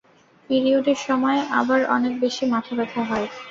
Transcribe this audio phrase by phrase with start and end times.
[0.49, 3.27] পিরিয়ডের সময় আমার অনেক বেশি মাথা ব্যথা হয়।